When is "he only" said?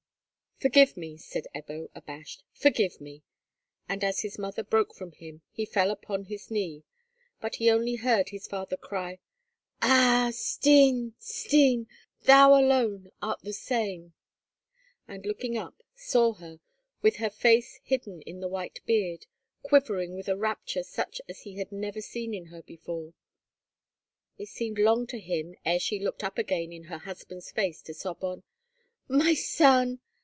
7.55-7.95